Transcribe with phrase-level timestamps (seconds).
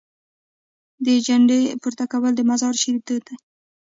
[1.05, 3.35] د جنډې پورته کول د مزار شریف دود دی.